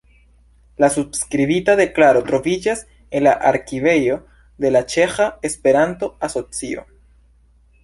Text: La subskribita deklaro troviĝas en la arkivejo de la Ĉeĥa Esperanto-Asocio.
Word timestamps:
La 0.83 0.87
subskribita 0.93 1.75
deklaro 1.79 2.23
troviĝas 2.29 2.81
en 3.19 3.25
la 3.27 3.35
arkivejo 3.51 4.19
de 4.65 4.73
la 4.75 4.83
Ĉeĥa 4.95 5.31
Esperanto-Asocio. 5.53 6.89